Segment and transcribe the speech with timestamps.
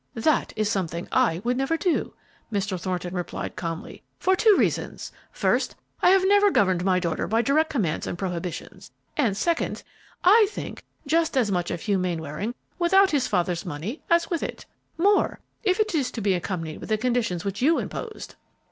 [0.15, 2.15] "That is something I would never do,"
[2.51, 2.81] Mr.
[2.81, 7.69] Thornton replied, calmly, "for two reasons; first, I have never governed my daughter by direct
[7.69, 9.83] commands and prohibitions, and, second,
[10.23, 14.65] I think just as much of Hugh Mainwaring without his father's money as with it;
[14.97, 18.33] more, if it is to be accompanied with the conditions which you imposed."